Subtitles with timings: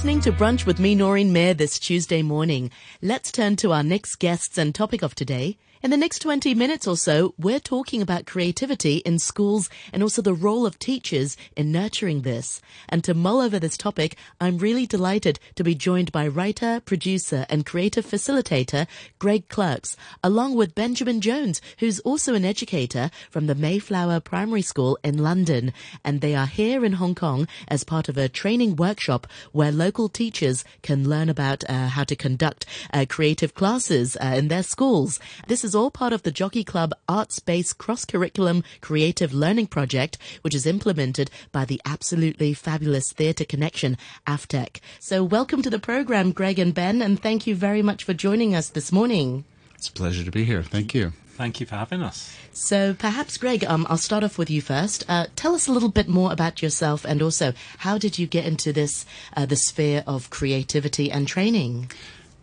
[0.00, 2.70] listening to Brunch with me, Noreen Mayer, this Tuesday morning.
[3.02, 5.58] Let's turn to our next guests and topic of today.
[5.82, 10.20] In the next 20 minutes or so, we're talking about creativity in schools and also
[10.20, 12.60] the role of teachers in nurturing this.
[12.90, 17.46] And to mull over this topic, I'm really delighted to be joined by writer, producer,
[17.48, 18.86] and creative facilitator
[19.18, 24.98] Greg Klerx, along with Benjamin Jones, who's also an educator from the Mayflower Primary School
[25.02, 25.72] in London.
[26.04, 30.10] And they are here in Hong Kong as part of a training workshop where local
[30.10, 35.18] teachers can learn about uh, how to conduct uh, creative classes uh, in their schools.
[35.46, 40.52] This is is all part of the Jockey Club arts-based cross-curriculum creative learning project, which
[40.52, 43.96] is implemented by the absolutely fabulous Theatre Connection,
[44.26, 44.80] AFTEC.
[44.98, 48.52] So welcome to the program, Greg and Ben, and thank you very much for joining
[48.52, 49.44] us this morning.
[49.76, 50.64] It's a pleasure to be here.
[50.64, 51.12] Thank you.
[51.36, 52.36] Thank you for having us.
[52.52, 55.04] So, perhaps, Greg, um, I'll start off with you first.
[55.08, 58.44] Uh, tell us a little bit more about yourself, and also how did you get
[58.44, 61.92] into this, uh, the sphere of creativity and training?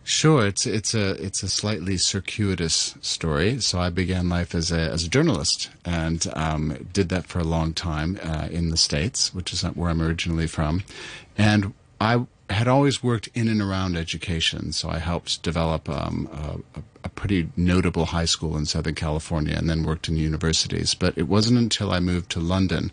[0.08, 3.60] Sure, it's it's a it's a slightly circuitous story.
[3.60, 7.44] So I began life as a as a journalist and um, did that for a
[7.44, 10.82] long time uh, in the states, which is where I'm originally from,
[11.36, 14.72] and I had always worked in and around education.
[14.72, 19.68] So I helped develop um, a, a pretty notable high school in Southern California and
[19.68, 20.94] then worked in universities.
[20.94, 22.92] But it wasn't until I moved to London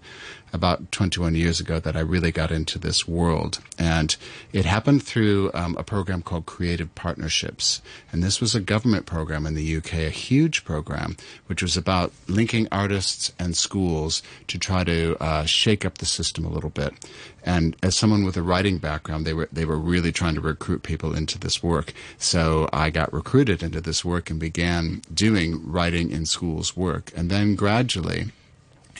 [0.55, 3.59] about 21 years ago that I really got into this world.
[3.77, 4.15] And
[4.53, 7.81] it happened through um, a program called Creative Partnerships.
[8.11, 12.13] And this was a government program in the UK, a huge program, which was about
[12.27, 16.93] linking artists and schools to try to uh, shake up the system a little bit.
[17.43, 20.81] And as someone with a writing background, they were they were really trying to recruit
[20.81, 21.93] people into this work.
[22.17, 27.11] So I got recruited into this work and began doing writing in schools work.
[27.15, 28.31] And then gradually,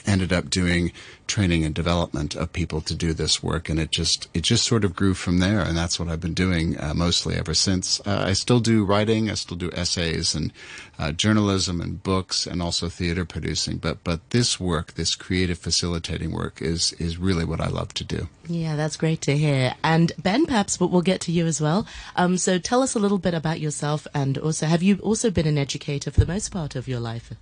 [0.06, 0.92] ended up doing
[1.26, 4.84] training and development of people to do this work, and it just it just sort
[4.84, 8.00] of grew from there, and that's what I've been doing uh, mostly ever since.
[8.06, 10.52] Uh, I still do writing, I still do essays and
[10.98, 13.78] uh, journalism and books, and also theater producing.
[13.78, 18.04] But but this work, this creative facilitating work, is is really what I love to
[18.04, 18.28] do.
[18.48, 19.74] Yeah, that's great to hear.
[19.82, 21.86] And Ben, perhaps we'll get to you as well.
[22.14, 25.46] Um, so tell us a little bit about yourself, and also have you also been
[25.46, 27.32] an educator for the most part of your life?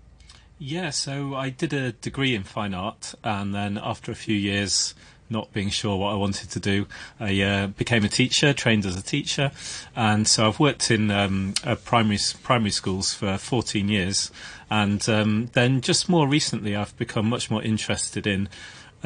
[0.66, 4.94] Yeah, so I did a degree in fine art, and then after a few years
[5.28, 6.86] not being sure what I wanted to do,
[7.20, 9.50] I uh, became a teacher, trained as a teacher,
[9.94, 11.52] and so I've worked in um,
[11.84, 14.30] primary primary schools for 14 years,
[14.70, 18.48] and um, then just more recently I've become much more interested in.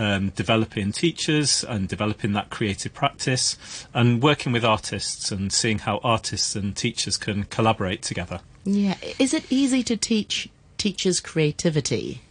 [0.01, 5.99] Um, developing teachers and developing that creative practice and working with artists and seeing how
[6.05, 8.39] artists and teachers can collaborate together.
[8.63, 10.49] Yeah, is it easy to teach
[10.79, 12.23] teachers' creativity?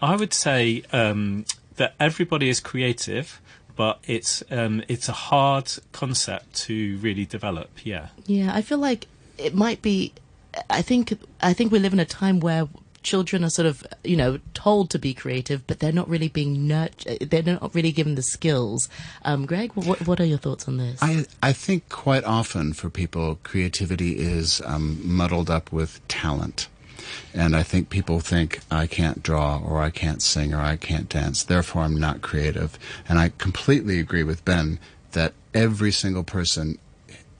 [0.00, 1.46] I would say um,
[1.76, 3.40] that everybody is creative,
[3.76, 7.70] but it's um, it's a hard concept to really develop.
[7.84, 8.08] Yeah.
[8.26, 9.06] Yeah, I feel like
[9.38, 10.12] it might be.
[10.70, 12.68] I think I think we live in a time where
[13.02, 16.66] children are sort of you know told to be creative, but they're not really being
[16.66, 17.30] nurtured.
[17.30, 18.88] They're not really given the skills.
[19.24, 20.98] Um, Greg, what what are your thoughts on this?
[21.02, 26.68] I I think quite often for people, creativity is um, muddled up with talent.
[27.34, 31.08] And I think people think I can't draw or I can't sing or I can't
[31.08, 32.78] dance, therefore I'm not creative.
[33.08, 34.78] And I completely agree with Ben
[35.12, 36.78] that every single person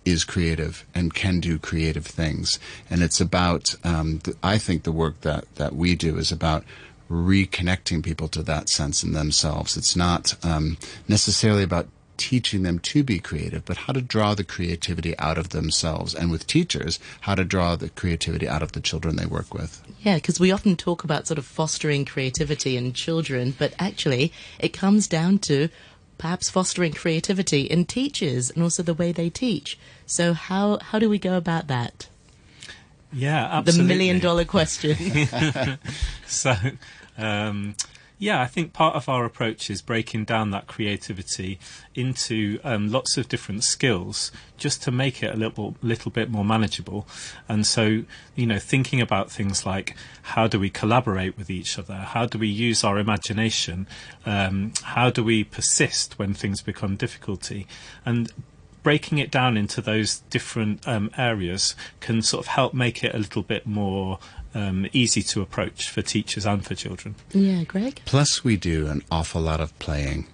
[0.04, 2.58] is creative and can do creative things.
[2.88, 6.64] And it's about, um, th- I think the work that, that we do is about
[7.10, 9.76] reconnecting people to that sense in themselves.
[9.76, 10.76] It's not um,
[11.08, 15.50] necessarily about teaching them to be creative, but how to draw the creativity out of
[15.50, 16.14] themselves.
[16.14, 19.82] And with teachers, how to draw the creativity out of the children they work with.
[20.00, 24.72] Yeah, because we often talk about sort of fostering creativity in children, but actually it
[24.72, 25.68] comes down to
[26.18, 29.78] perhaps fostering creativity in teachers and also the way they teach.
[30.06, 32.08] So how how do we go about that?
[33.12, 33.82] Yeah, absolutely.
[33.82, 34.96] The million dollar question.
[36.26, 36.54] so
[37.18, 37.74] um,
[38.18, 41.58] yeah, I think part of our approach is breaking down that creativity
[41.94, 46.44] into um, lots of different skills just to make it a little little bit more
[46.44, 47.06] manageable.
[47.46, 48.04] And so,
[48.34, 51.94] you know, thinking about things like how do we collaborate with each other?
[51.94, 53.86] How do we use our imagination?
[54.24, 57.66] Um, how do we persist when things become difficulty?
[58.06, 58.32] And
[58.82, 63.18] breaking it down into those different um, areas can sort of help make it a
[63.18, 64.18] little bit more
[64.56, 67.14] um, easy to approach for teachers and for children.
[67.32, 68.00] Yeah, Greg?
[68.06, 70.26] Plus, we do an awful lot of playing.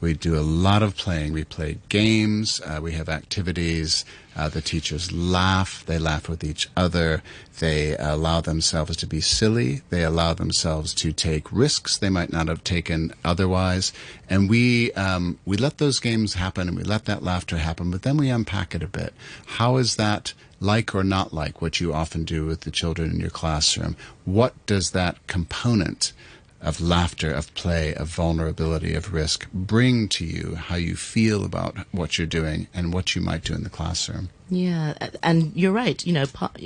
[0.00, 1.32] We do a lot of playing.
[1.32, 2.60] We play games.
[2.60, 4.04] Uh, we have activities.
[4.36, 5.82] Uh, the teachers laugh.
[5.86, 7.22] They laugh with each other.
[7.58, 9.80] They allow themselves to be silly.
[9.88, 13.94] They allow themselves to take risks they might not have taken otherwise.
[14.28, 17.90] And we um, we let those games happen, and we let that laughter happen.
[17.90, 19.14] But then we unpack it a bit.
[19.46, 20.34] How is that?
[20.64, 24.54] Like or not like what you often do with the children in your classroom, what
[24.66, 26.12] does that component
[26.64, 31.76] of laughter, of play, of vulnerability, of risk bring to you how you feel about
[31.92, 34.30] what you're doing and what you might do in the classroom.
[34.48, 36.04] Yeah, and you're right.
[36.06, 36.58] You know, part,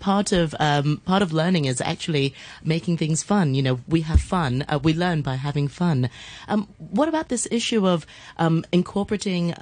[0.00, 2.34] part of um, part of learning is actually
[2.64, 3.54] making things fun.
[3.54, 4.64] You know, we have fun.
[4.68, 6.10] Uh, we learn by having fun.
[6.48, 8.06] Um, what about this issue of
[8.38, 9.54] um, incorporating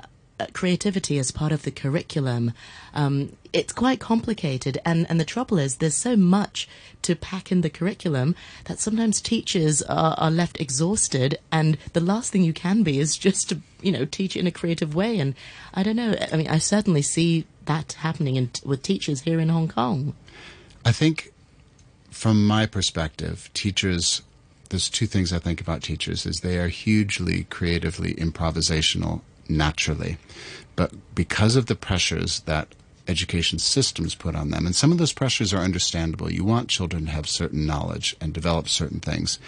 [0.53, 2.53] creativity as part of the curriculum.
[2.95, 6.69] Um, it's quite complicated, and, and the trouble is there's so much
[7.03, 8.35] to pack in the curriculum
[8.65, 13.17] that sometimes teachers are, are left exhausted, and the last thing you can be is
[13.17, 15.19] just to you know teach in a creative way.
[15.19, 15.35] And
[15.75, 16.15] I don't know.
[16.33, 20.15] I mean, I certainly see that happening in, with teachers here in Hong Kong.
[20.85, 21.33] I think,
[22.11, 24.23] from my perspective, teachers
[24.73, 30.19] there's two things I think about teachers is they are hugely creatively improvisational naturally.
[30.77, 32.75] But because of the pressures that
[33.09, 36.33] education systems put on them, and some of those pressures are understandable.
[36.33, 39.39] You want children to have certain knowledge and develop certain things.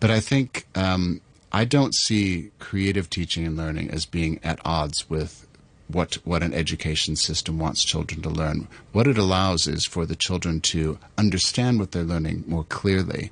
[0.00, 1.20] But I think um,
[1.52, 5.46] I don't see creative teaching and learning as being at odds with
[5.94, 8.68] what what an education system wants children to learn.
[8.92, 13.30] What it allows is for the children to understand what they're learning more clearly,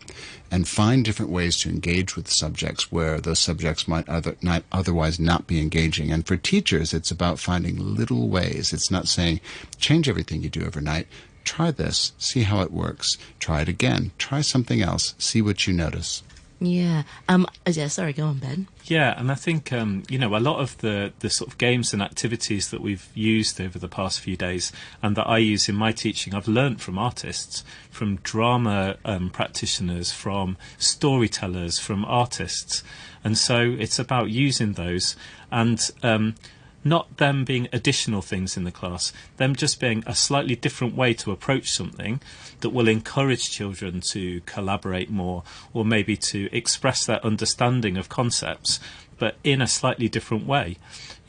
[0.51, 5.19] and find different ways to engage with subjects where those subjects might other, not otherwise
[5.19, 6.13] not be engaging.
[6.13, 8.73] And for teachers, it's about finding little ways.
[8.73, 9.41] It's not saying
[9.79, 11.09] change everything you do overnight.
[11.45, 13.19] Try this, see how it works.
[13.41, 14.13] Try it again.
[14.19, 15.15] Try something else.
[15.19, 16.23] See what you notice.
[16.65, 17.03] Yeah.
[17.29, 17.47] Um.
[17.67, 17.89] Yeah.
[17.89, 18.13] Sorry.
[18.13, 18.69] Go on, Ben.
[18.85, 21.93] Yeah, and I think um, you know a lot of the the sort of games
[21.93, 24.73] and activities that we've used over the past few days,
[25.03, 30.13] and that I use in my teaching, I've learnt from artists, from drama um, practitioners,
[30.13, 32.83] from storytellers, from artists,
[33.25, 35.17] and so it's about using those
[35.51, 35.91] and.
[36.03, 36.35] Um,
[36.85, 41.15] not them being additional things in the class, them just being a slightly different way
[41.15, 42.21] to approach something
[42.61, 45.43] that will encourage children to collaborate more
[45.73, 48.81] or maybe to express their understanding of concepts,
[49.19, 50.77] but in a slightly different way.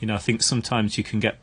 [0.00, 1.38] You know, I think sometimes you can get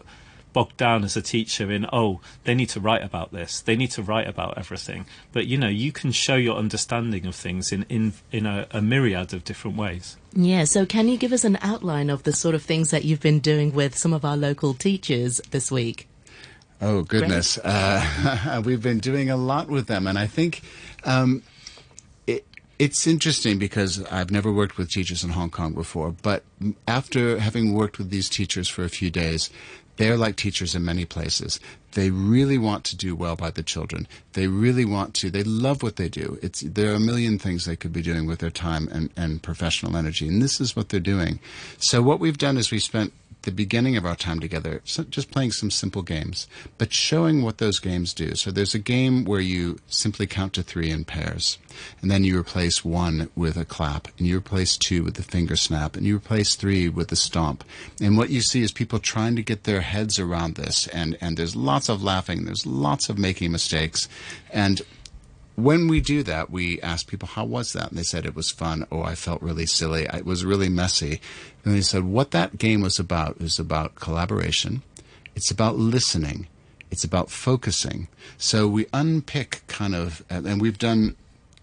[0.53, 3.92] bogged down as a teacher in oh they need to write about this they need
[3.92, 7.83] to write about everything but you know you can show your understanding of things in
[7.89, 11.57] in in a, a myriad of different ways yeah, so can you give us an
[11.62, 14.74] outline of the sort of things that you've been doing with some of our local
[14.74, 16.07] teachers this week?
[16.80, 17.57] Oh, goodness.
[17.57, 20.07] Uh, we've been doing a lot with them.
[20.07, 20.62] And I think
[21.03, 21.44] um,
[22.27, 22.45] it,
[22.80, 26.15] it's interesting because I've never worked with teachers in Hong Kong before.
[26.21, 26.44] But
[26.88, 29.50] after having worked with these teachers for a few days,
[30.01, 31.59] they're like teachers in many places.
[31.92, 34.07] They really want to do well by the children.
[34.33, 35.30] They really want to.
[35.30, 36.39] They love what they do.
[36.42, 39.44] It's there are a million things they could be doing with their time and, and
[39.44, 41.39] professional energy, and this is what they're doing.
[41.77, 45.31] So what we've done is we spent the beginning of our time together, so just
[45.31, 46.47] playing some simple games,
[46.77, 48.35] but showing what those games do.
[48.35, 51.57] So there's a game where you simply count to three in pairs,
[52.01, 55.55] and then you replace one with a clap, and you replace two with the finger
[55.55, 57.63] snap, and you replace three with the stomp.
[57.99, 61.38] And what you see is people trying to get their heads around this, and, and
[61.38, 64.07] there's lots of laughing, there's lots of making mistakes,
[64.51, 64.81] and
[65.55, 67.89] when we do that, we ask people, how was that?
[67.89, 68.88] And they said, it was fun.
[68.91, 70.07] Oh, I felt really silly.
[70.12, 71.19] It was really messy.
[71.63, 74.82] And they said, what that game was about is about collaboration.
[75.36, 76.48] It's about listening.
[76.89, 78.08] It's about focusing.
[78.38, 81.15] So we unpick kind of, and we've done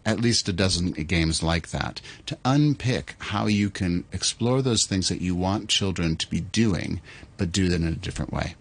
[0.07, 5.09] at least a dozen games like that to unpick how you can explore those things
[5.09, 7.01] that you want children to be doing,
[7.37, 8.55] but do them in a different way.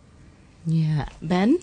[0.65, 1.07] Yeah.
[1.21, 1.59] Ben?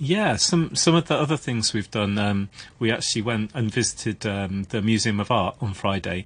[0.00, 2.18] Yeah, some some of the other things we've done.
[2.18, 2.48] Um,
[2.80, 6.24] we actually went and visited um, the Museum of Art on Friday,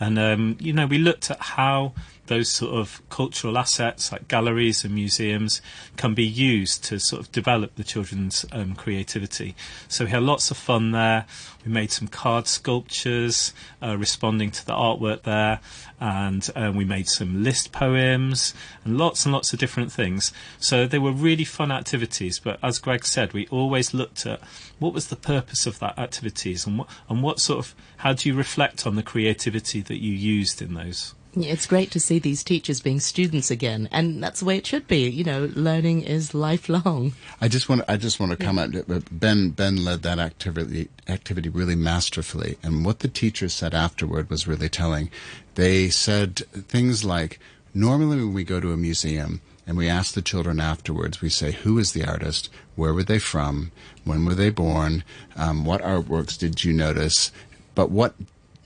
[0.00, 1.92] and um, you know we looked at how
[2.26, 5.60] those sort of cultural assets like galleries and museums
[5.96, 9.54] can be used to sort of develop the children's um, creativity.
[9.88, 11.26] So we had lots of fun there.
[11.64, 15.60] We made some card sculptures uh, responding to the artwork there,
[16.00, 20.32] and uh, we made some list poems and lots and lots of different things.
[20.58, 22.38] So they were really fun activities.
[22.38, 24.40] But as Greg said, we always looked at
[24.78, 28.28] what was the purpose of that activities and what and what sort of how do
[28.28, 31.14] you reflect on the creativity that you used in those.
[31.36, 34.88] It's great to see these teachers being students again, and that's the way it should
[34.88, 35.08] be.
[35.08, 37.12] You know, learning is lifelong.
[37.40, 38.74] I just want I just want to comment.
[39.12, 44.48] Ben Ben led that activity activity really masterfully, and what the teachers said afterward was
[44.48, 45.08] really telling.
[45.54, 47.38] They said things like,
[47.72, 51.20] "Normally, when we go to a museum." and we ask the children afterwards.
[51.20, 52.50] We say, "Who is the artist?
[52.74, 53.70] Where were they from?
[54.02, 55.04] When were they born?
[55.36, 57.30] Um, what artworks did you notice?"
[57.76, 58.16] But what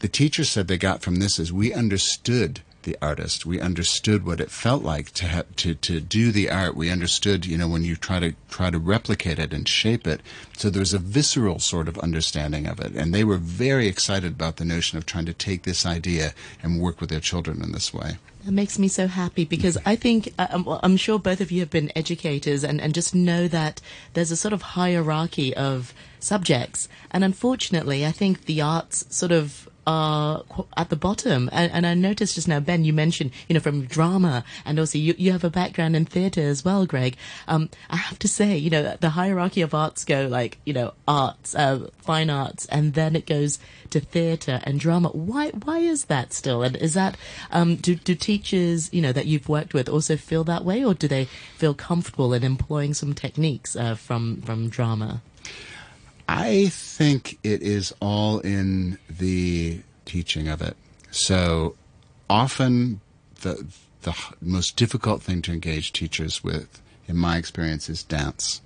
[0.04, 3.46] the teacher said they got from this is we understood the artist.
[3.46, 6.76] We understood what it felt like to have, to to do the art.
[6.76, 10.20] We understood, you know, when you try to try to replicate it and shape it.
[10.58, 14.32] So there was a visceral sort of understanding of it, and they were very excited
[14.32, 17.72] about the notion of trying to take this idea and work with their children in
[17.72, 18.18] this way.
[18.44, 21.60] That makes me so happy because I think uh, I'm, I'm sure both of you
[21.60, 23.80] have been educators and, and just know that
[24.12, 29.66] there's a sort of hierarchy of subjects, and unfortunately, I think the arts sort of
[29.86, 30.42] are
[30.76, 31.48] at the bottom.
[31.52, 34.98] And, and, I noticed just now, Ben, you mentioned, you know, from drama, and also
[34.98, 37.16] you, you have a background in theatre as well, Greg.
[37.48, 40.94] Um, I have to say, you know, the hierarchy of arts go like, you know,
[41.06, 43.58] arts, uh, fine arts, and then it goes
[43.90, 45.10] to theatre and drama.
[45.10, 46.62] Why, why is that still?
[46.62, 47.16] And is that,
[47.50, 50.94] um, do, do teachers, you know, that you've worked with also feel that way, or
[50.94, 51.26] do they
[51.56, 55.20] feel comfortable in employing some techniques uh, from, from drama?
[56.28, 60.76] I think it is all in the teaching of it.
[61.10, 61.76] So
[62.28, 63.00] often
[63.42, 63.66] the
[64.02, 68.60] the most difficult thing to engage teachers with, in my experience, is dance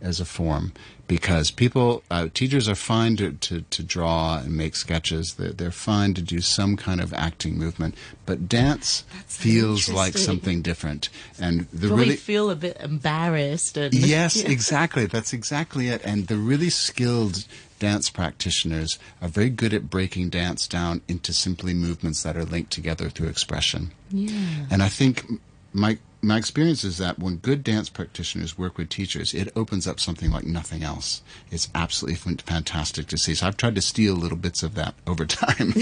[0.00, 0.72] as a form
[1.06, 5.34] because people uh, teachers are fine to, to, to, draw and make sketches.
[5.34, 7.94] They're, they're fine to do some kind of acting movement
[8.26, 11.08] but dance That's feels like something different.
[11.38, 14.50] And the Probably really feel a bit embarrassed and yes yeah.
[14.50, 15.06] exactly.
[15.06, 16.02] That's exactly it.
[16.04, 17.46] And the really skilled
[17.78, 22.70] dance practitioners are very good at breaking dance down into simply movements that are linked
[22.70, 23.90] together through expression.
[24.10, 24.66] Yeah.
[24.70, 25.24] and i think
[25.72, 30.00] my my experience is that when good dance practitioners work with teachers, it opens up
[30.00, 31.22] something like nothing else.
[31.50, 33.34] It's absolutely fantastic to see.
[33.34, 35.74] So I've tried to steal little bits of that over time.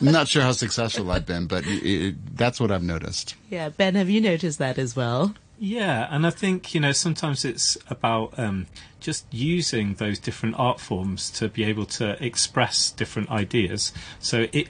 [0.00, 3.34] I'm not sure how successful I've been, but it, it, that's what I've noticed.
[3.50, 5.34] Yeah, Ben, have you noticed that as well?
[5.58, 8.66] Yeah, and I think you know sometimes it's about um,
[8.98, 13.92] just using those different art forms to be able to express different ideas.
[14.18, 14.68] So it,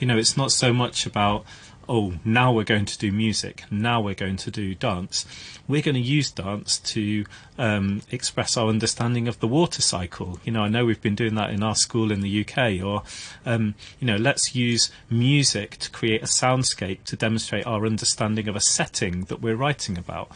[0.00, 1.44] you know, it's not so much about
[1.88, 5.26] oh, now we're going to do music, now we're going to do dance.
[5.66, 7.24] We're going to use dance to
[7.58, 10.38] um, express our understanding of the water cycle.
[10.44, 13.02] You know, I know we've been doing that in our school in the UK, or,
[13.46, 18.56] um, you know, let's use music to create a soundscape to demonstrate our understanding of
[18.56, 20.30] a setting that we're writing about.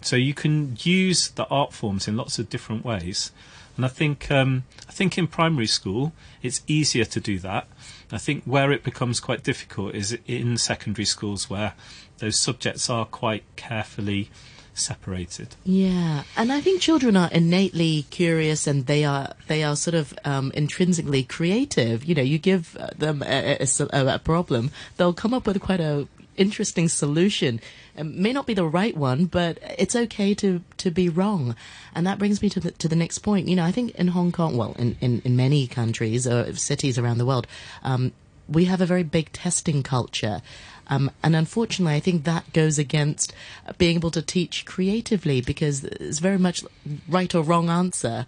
[0.00, 3.30] So you can use the art forms in lots of different ways.
[3.76, 7.66] And I think um, I think in primary school it's easier to do that
[8.12, 11.72] I think where it becomes quite difficult is in secondary schools where
[12.18, 14.30] those subjects are quite carefully
[14.74, 15.56] separated.
[15.64, 20.14] Yeah, and I think children are innately curious, and they are they are sort of
[20.24, 22.04] um, intrinsically creative.
[22.04, 26.06] You know, you give them a, a, a, problem, they'll come up with quite a
[26.36, 27.60] interesting solution.
[27.96, 31.54] It may not be the right one, but it's okay to, to be wrong.
[31.94, 33.48] And that brings me to the, to the next point.
[33.48, 36.98] You know, I think in Hong Kong, well, in, in, in many countries or cities
[36.98, 37.46] around the world,
[37.82, 38.12] um,
[38.48, 40.42] we have a very big testing culture.
[40.88, 43.32] Um, and unfortunately, I think that goes against
[43.78, 46.64] being able to teach creatively because it's very much
[47.08, 48.26] right or wrong answer.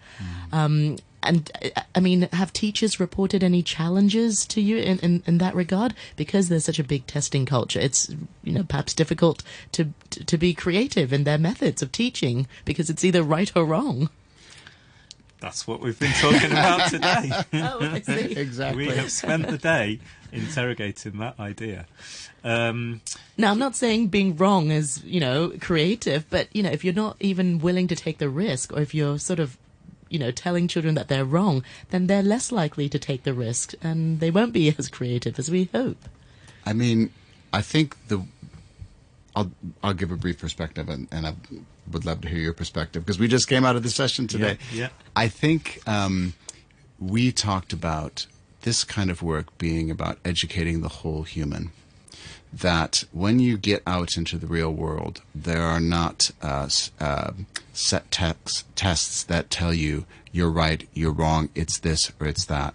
[0.52, 0.54] Mm.
[0.56, 1.50] Um, and
[1.94, 5.94] I mean, have teachers reported any challenges to you in, in, in, that regard?
[6.16, 8.10] Because there's such a big testing culture, it's
[8.42, 13.04] you know perhaps difficult to to be creative in their methods of teaching because it's
[13.04, 14.10] either right or wrong.
[15.44, 17.30] That's what we've been talking about today.
[17.52, 18.32] oh, I see.
[18.32, 18.86] exactly.
[18.86, 20.00] We have spent the day
[20.32, 21.86] interrogating that idea.
[22.42, 23.02] Um,
[23.36, 26.94] now, I'm not saying being wrong is, you know, creative, but, you know, if you're
[26.94, 29.58] not even willing to take the risk, or if you're sort of
[30.14, 33.74] you know, telling children that they're wrong, then they're less likely to take the risk
[33.82, 36.08] and they won't be as creative as we hope.
[36.64, 37.12] I mean,
[37.52, 38.24] I think the
[39.34, 39.50] I'll
[39.82, 41.34] I'll give a brief perspective and, and I
[41.90, 44.56] would love to hear your perspective because we just came out of the session today.
[44.72, 44.82] Yeah.
[44.82, 44.88] yeah.
[45.16, 46.34] I think um,
[47.00, 48.26] we talked about
[48.60, 51.72] this kind of work being about educating the whole human
[52.52, 56.68] that when you get out into the real world, there are not uh,
[57.00, 57.32] uh,
[57.72, 62.74] set text, tests that tell you you're right, you're wrong, it's this or it's that.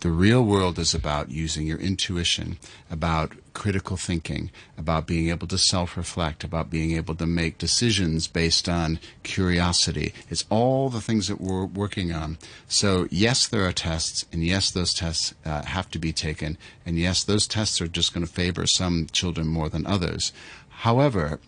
[0.00, 2.58] The real world is about using your intuition,
[2.90, 8.26] about critical thinking, about being able to self reflect, about being able to make decisions
[8.26, 10.12] based on curiosity.
[10.28, 12.38] It's all the things that we're working on.
[12.68, 16.98] So, yes, there are tests, and yes, those tests uh, have to be taken, and
[16.98, 20.32] yes, those tests are just going to favor some children more than others.
[20.68, 21.40] However,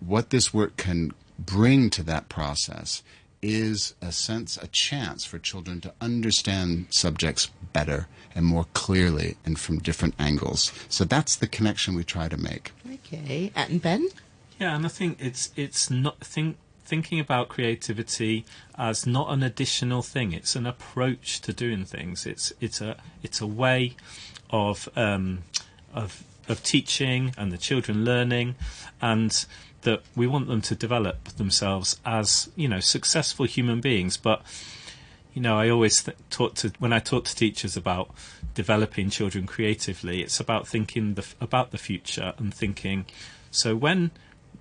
[0.00, 3.02] what this work can bring to that process
[3.42, 9.58] is a sense, a chance for children to understand subjects better and more clearly and
[9.58, 10.72] from different angles.
[10.88, 12.72] So that's the connection we try to make.
[12.92, 14.08] Okay, and Ben?
[14.58, 18.44] Yeah, and I think it's it's not think thinking about creativity
[18.78, 20.32] as not an additional thing.
[20.32, 22.26] It's an approach to doing things.
[22.26, 23.96] It's it's a it's a way
[24.50, 25.42] of um,
[25.92, 28.54] of of teaching and the children learning,
[29.00, 29.46] and
[29.82, 34.16] that we want them to develop themselves as you know successful human beings.
[34.16, 34.42] But
[35.32, 38.10] you know, I always th- talk to when I talk to teachers about
[38.54, 40.22] developing children creatively.
[40.22, 43.06] It's about thinking the, about the future and thinking.
[43.50, 44.10] So when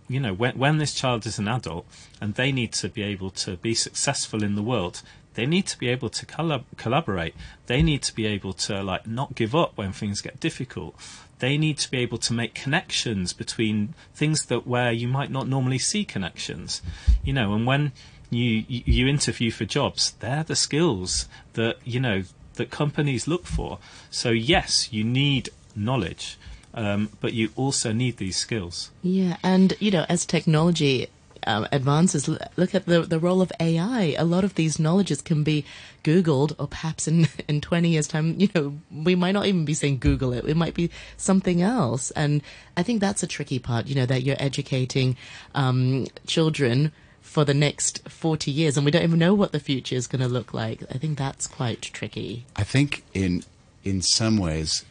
[0.08, 1.88] you know when when this child is an adult
[2.22, 5.02] and they need to be able to be successful in the world,
[5.34, 7.36] they need to be able to collab- collaborate.
[7.68, 10.96] They need to be able to like not give up when things get difficult
[11.40, 15.48] they need to be able to make connections between things that where you might not
[15.48, 16.82] normally see connections.
[17.24, 17.92] You know and when
[18.30, 22.24] you you interview for jobs they're the skills that you know
[22.56, 23.80] that companies look for.
[24.10, 26.38] So yes you need knowledge
[26.74, 28.92] um, but you also need these skills.
[29.02, 31.08] Yeah and you know as technology
[31.46, 34.16] um, advances, look at the, the role of AI.
[34.18, 35.66] A lot of these knowledges can be
[36.04, 39.74] Googled, or perhaps in, in 20 years' time, you know, we might not even be
[39.74, 40.46] saying Google it.
[40.46, 42.12] It might be something else.
[42.12, 42.42] And
[42.78, 45.18] I think that's a tricky part, you know, that you're educating
[45.54, 49.96] um, children for the next 40 years and we don't even know what the future
[49.96, 50.84] is going to look like.
[50.94, 52.46] I think that's quite tricky.
[52.56, 53.44] I think in
[53.84, 54.86] in some ways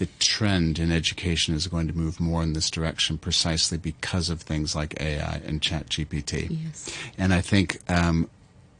[0.00, 4.40] the trend in education is going to move more in this direction precisely because of
[4.40, 6.58] things like AI and ChatGPT.
[6.64, 6.90] Yes.
[7.18, 8.30] And I think um,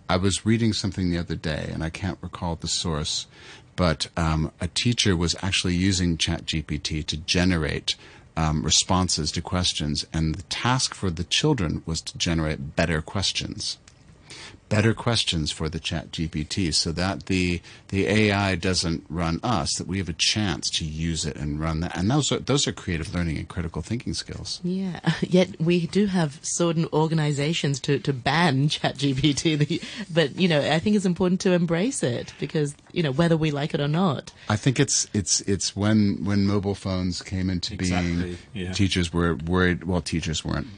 [0.09, 3.27] I was reading something the other day, and I can't recall the source,
[3.77, 7.97] but um, a teacher was actually using ChatGPT to generate
[8.35, 13.77] um, responses to questions, and the task for the children was to generate better questions
[14.71, 19.87] better questions for the chat GPT so that the the AI doesn't run us, that
[19.87, 21.95] we have a chance to use it and run that.
[21.97, 24.61] And those are those are creative learning and critical thinking skills.
[24.65, 25.01] Yeah.
[25.21, 29.85] Yet we do have certain organizations to, to ban chat GPT
[30.15, 33.51] but you know, I think it's important to embrace it because, you know, whether we
[33.51, 34.33] like it or not.
[34.49, 38.73] I think it's it's it's when when mobile phones came into exactly, being yeah.
[38.73, 40.69] teachers were worried well teachers weren't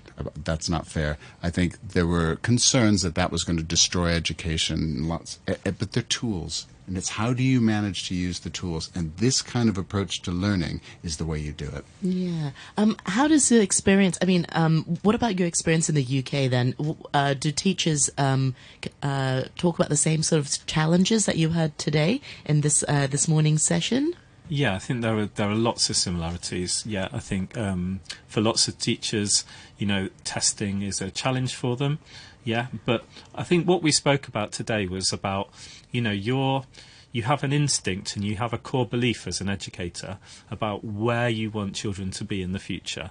[0.45, 1.19] that's not fair.
[1.43, 5.09] I think there were concerns that that was going to destroy education.
[5.09, 8.51] Lots, eh, eh, but they're tools, and it's how do you manage to use the
[8.51, 8.91] tools?
[8.95, 11.85] And this kind of approach to learning is the way you do it.
[12.03, 12.51] Yeah.
[12.77, 14.19] Um, how does the experience?
[14.21, 16.51] I mean, um, what about your experience in the UK?
[16.51, 16.75] Then,
[17.15, 18.55] uh, do teachers um,
[19.03, 23.07] uh, talk about the same sort of challenges that you had today in this uh,
[23.07, 24.15] this morning's session?
[24.55, 26.85] Yeah, I think there are there are lots of similarities.
[26.87, 29.47] Yeah, I think um, for lots of teachers,
[29.79, 32.01] you know, testing is a challenge for them.
[32.45, 35.49] Yeah, but I think what we spoke about today was about,
[35.91, 36.65] you know, your
[37.13, 40.19] you have an instinct and you have a core belief as an educator
[40.51, 43.11] about where you want children to be in the future.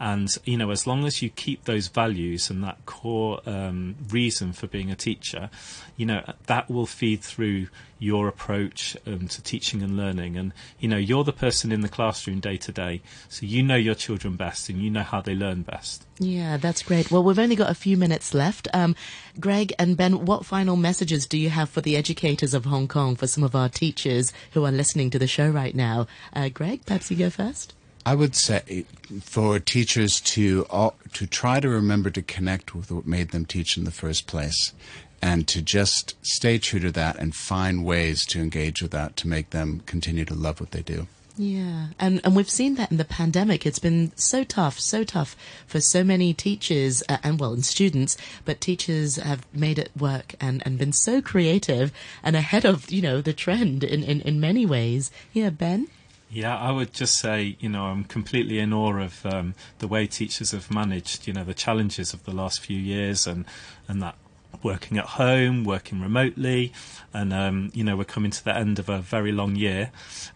[0.00, 4.54] And, you know, as long as you keep those values and that core um, reason
[4.54, 5.50] for being a teacher,
[5.96, 7.68] you know, that will feed through
[8.02, 10.36] your approach um, to teaching and learning.
[10.36, 13.00] And, you know, you're the person in the classroom day to day.
[13.28, 16.04] So you know your children best and you know how they learn best.
[16.18, 17.12] Yeah, that's great.
[17.12, 18.66] Well, we've only got a few minutes left.
[18.74, 18.96] Um,
[19.38, 23.14] Greg and Ben, what final messages do you have for the educators of Hong Kong,
[23.14, 26.08] for some of our teachers who are listening to the show right now?
[26.32, 27.72] Uh, Greg, perhaps you go first.
[28.04, 28.84] I would say
[29.20, 33.76] for teachers to all, to try to remember to connect with what made them teach
[33.76, 34.72] in the first place,
[35.22, 39.28] and to just stay true to that and find ways to engage with that to
[39.28, 41.06] make them continue to love what they do.
[41.38, 43.64] Yeah, and and we've seen that in the pandemic.
[43.64, 45.34] It's been so tough, so tough
[45.66, 48.18] for so many teachers uh, and well, and students.
[48.44, 51.90] But teachers have made it work and and been so creative
[52.22, 55.10] and ahead of you know the trend in in, in many ways.
[55.32, 55.88] Yeah, Ben.
[56.28, 60.06] Yeah, I would just say, you know, I'm completely in awe of um, the way
[60.06, 63.44] teachers have managed, you know, the challenges of the last few years and,
[63.86, 64.14] and that
[64.62, 66.72] working at home, working remotely,
[67.12, 69.90] and um, you know we're coming to the end of a very long year.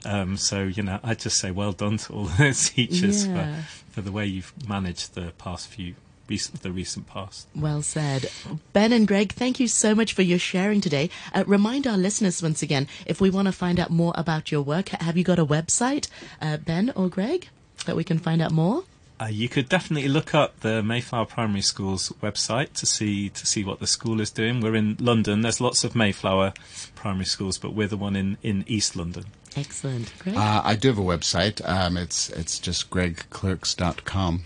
[0.04, 3.62] Um, so you know, I just say well done to all those teachers yeah.
[3.62, 5.94] for, for the way you've managed the past few
[6.28, 7.46] recent, the recent past.
[7.54, 8.30] Well said.
[8.72, 11.10] Ben and Greg, thank you so much for your sharing today.
[11.34, 14.62] Uh, remind our listeners once again, if we want to find out more about your
[14.62, 16.08] work, have you got a website,
[16.40, 17.48] uh, Ben or Greg,
[17.84, 18.84] that we can find out more?
[19.18, 23.64] Uh, you could definitely look up the Mayflower Primary School's website to see to see
[23.64, 24.60] what the school is doing.
[24.60, 25.40] We're in London.
[25.40, 26.52] There's lots of Mayflower
[26.94, 29.24] primary schools, but we're the one in, in East London.
[29.56, 30.12] Excellent.
[30.18, 30.36] Greg?
[30.36, 31.66] Uh, I do have a website.
[31.66, 34.44] Um, it's it's just gregklerx.com.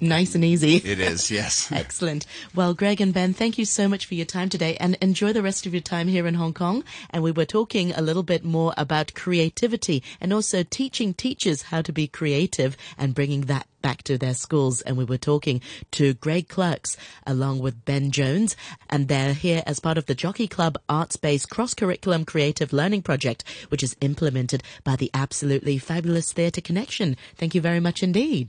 [0.00, 0.76] nice and easy.
[0.76, 1.70] It is, yes.
[1.72, 2.26] Excellent.
[2.54, 5.42] Well, Greg and Ben, thank you so much for your time today and enjoy the
[5.42, 6.84] rest of your time here in Hong Kong.
[7.10, 11.82] And we were talking a little bit more about creativity and also teaching teachers how
[11.82, 14.80] to be creative and bringing that back to their schools.
[14.82, 15.60] And we were talking
[15.92, 18.56] to Greg Klerx along with Ben Jones.
[18.88, 23.02] And they're here as part of the Jockey Club Arts Based Cross Curriculum Creative Learning
[23.02, 27.16] Project, which is implemented by the absolutely fabulous Theatre Connection.
[27.36, 28.30] Thank you very much indeed.